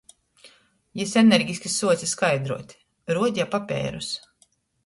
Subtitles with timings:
[1.01, 2.75] Jis energiski suoce skaidruot,
[3.19, 4.13] ruodeja papeirus.